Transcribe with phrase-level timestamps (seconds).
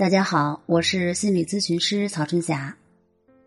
[0.00, 2.74] 大家好，我是心理咨询师曹春霞，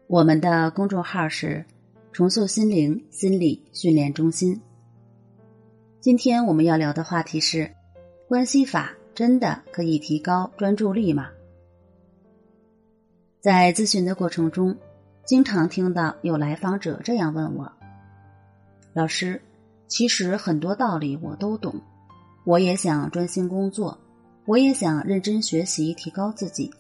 [0.05, 1.65] 我们的公众号是
[2.13, 4.62] “重塑心灵心理训练中心”。
[6.00, 7.71] 今天我们要聊的话题是：
[8.28, 11.31] 关系法真的可以提高专注力吗？
[13.41, 14.77] 在咨询的过程中，
[15.25, 17.73] 经常听到有来访者这样问我
[18.93, 19.41] ：“老师，
[19.88, 21.81] 其实很多道理我都懂，
[22.45, 23.97] 我也想专心工作。”
[24.46, 26.73] 我也想认真学习，提高自己，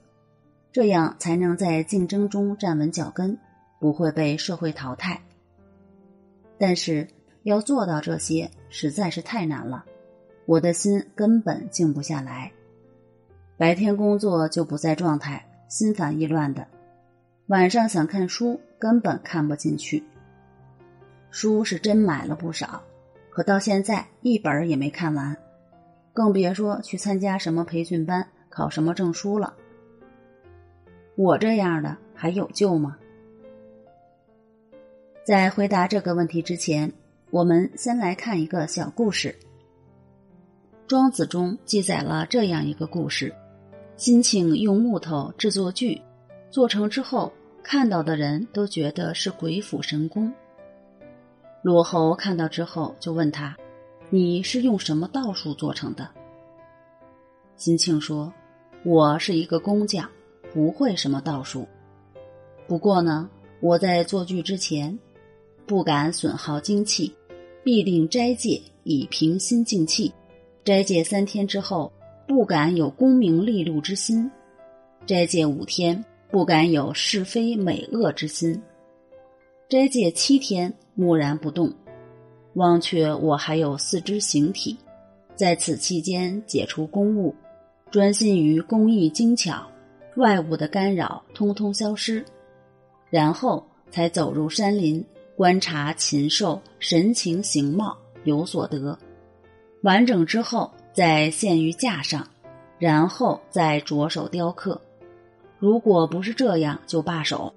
[0.71, 3.37] 这样才能在竞争中站稳脚跟，
[3.79, 5.21] 不会被社会淘汰。
[6.57, 7.07] 但是
[7.43, 9.85] 要做到这些实在是太难了，
[10.45, 12.51] 我的心根本静不下来。
[13.57, 16.63] 白天工作就不在状态，心烦意乱的；
[17.47, 20.03] 晚上想看书，根本看不进去。
[21.31, 22.81] 书是真买了不少，
[23.29, 25.37] 可到现在一本也没看完。
[26.13, 29.53] 更别说去参加什么培训班、考什么证书了。
[31.15, 32.97] 我这样的还有救吗？
[35.23, 36.91] 在回答这个问题之前，
[37.31, 39.29] 我们先来看一个小故事。
[40.85, 43.33] 《庄子》中记载了这样一个故事：
[43.95, 45.99] 辛请用木头制作锯，
[46.51, 47.31] 做成之后，
[47.63, 50.31] 看到的人都觉得是鬼斧神工。
[51.61, 53.57] 罗侯看到之后，就问他。
[54.15, 56.07] 你是用什么道术做成的？
[57.55, 58.31] 金庆说
[58.85, 60.07] ：“我是一个工匠，
[60.53, 61.67] 不会什么道术。
[62.67, 63.27] 不过呢，
[63.59, 64.95] 我在做剧之前，
[65.65, 67.11] 不敢损耗精气，
[67.63, 70.13] 必定斋戒以平心静气。
[70.63, 71.91] 斋戒三天之后，
[72.27, 74.29] 不敢有功名利禄之心；
[75.07, 78.53] 斋戒五天，不敢有是非美恶之心；
[79.67, 81.73] 斋戒七天，木然不动。”
[82.53, 84.77] 忘却我还有四肢形体，
[85.35, 87.33] 在此期间解除公务，
[87.89, 89.65] 专心于工艺精巧，
[90.17, 92.23] 外物的干扰通通消失，
[93.09, 95.03] 然后才走入山林，
[95.35, 98.97] 观察禽兽神情形貌有所得，
[99.81, 102.27] 完整之后再现于架上，
[102.77, 104.79] 然后再着手雕刻。
[105.57, 107.51] 如果不是这样，就罢手。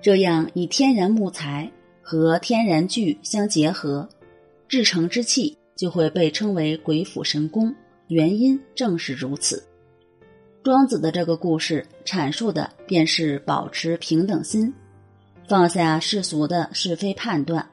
[0.00, 1.70] 这样以天然木材。
[2.02, 4.06] 和天然具相结合，
[4.68, 7.74] 制成之器就会被称为鬼斧神工。
[8.08, 9.62] 原因正是如此。
[10.62, 14.72] 庄子的这个故事阐述的便是保持平等心，
[15.48, 17.66] 放下世俗的是非判断，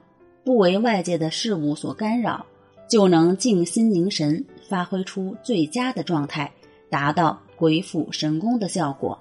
[0.43, 2.45] 不为外界的事物所干扰，
[2.87, 6.51] 就能静心凝神，发挥出最佳的状态，
[6.89, 9.19] 达到鬼斧神工的效果。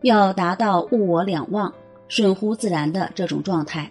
[0.00, 1.72] 要达到物我两忘。
[2.12, 3.90] 顺乎自然的这种状态，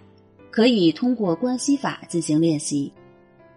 [0.51, 2.93] 可以通过关系法进行练习。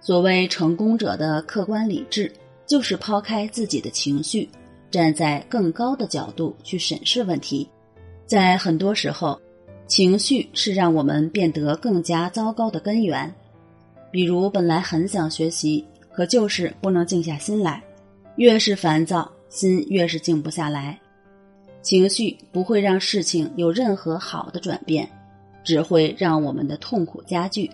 [0.00, 2.32] 所谓成功者的客观理智，
[2.66, 4.48] 就是抛开自己的情绪，
[4.91, 7.69] 站在更高的角度去审视问题。
[8.25, 9.38] 在很多时候，
[9.86, 13.31] 情绪是让我们变得更加糟糕的根源。
[14.10, 17.84] 比如，本来很想学习，可就是不能静下心来，
[18.36, 20.98] 越是烦躁，心越是静不下来。
[21.84, 25.06] 情绪不会让事情有任何好的转变，
[25.62, 27.70] 只会让我们的痛苦加剧。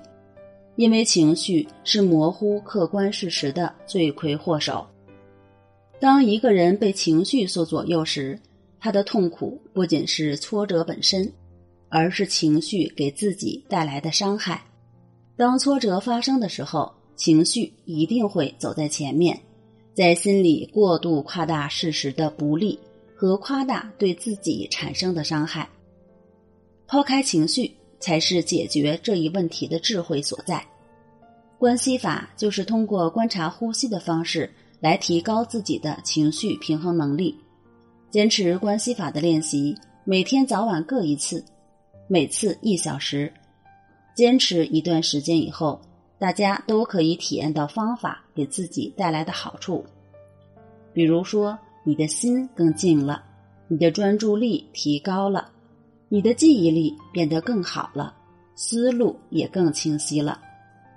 [0.74, 4.84] 因为情绪是模糊客观事实的罪魁祸首。
[6.00, 8.36] 当一个人被情绪所左右时，
[8.80, 11.32] 他的痛苦不仅是挫折本身，
[11.88, 14.60] 而是情绪给自己带来的伤害。
[15.36, 19.38] 当挫折发生的时候，情绪一定会走在前面，
[19.94, 22.76] 在心里过度夸大事实的不利。
[23.20, 25.68] 和夸大对自己产生的伤害，
[26.86, 30.66] 抛开情绪才是解决这一问题的智慧所在。
[31.58, 34.50] 关系法就是通过观察呼吸的方式
[34.80, 37.36] 来提高自己的情绪平衡能力。
[38.08, 41.44] 坚持关系法的练习，每天早晚各一次，
[42.08, 43.30] 每次一小时。
[44.14, 45.78] 坚持一段时间以后，
[46.18, 49.84] 大家都可以体验到方法给自己带来的好处，
[50.94, 51.58] 比如说。
[51.82, 53.24] 你的心更静了，
[53.68, 55.50] 你的专注力提高了，
[56.08, 58.14] 你的记忆力变得更好了，
[58.54, 60.40] 思路也更清晰了，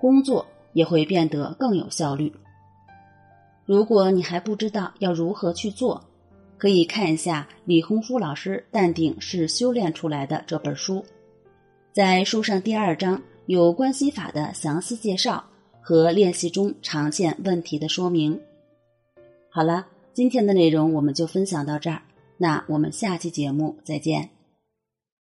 [0.01, 2.33] 工作也会变得更有效率。
[3.65, 6.03] 如果你还不知道要如何去做，
[6.57, 11.05] 可以看一下李洪福老师《淡定是修炼出来的》这本书，
[11.93, 15.41] 在书上第二章有关系法的详细介绍
[15.79, 18.37] 和练习中常见问题的说明。
[19.49, 19.87] 好了。
[20.13, 22.03] 今天的内容我们就分享到这儿，
[22.37, 24.29] 那我们下期节目再见。